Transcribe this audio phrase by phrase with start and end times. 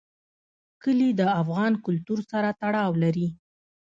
[0.83, 3.27] کلي د افغان کلتور سره تړاو لري.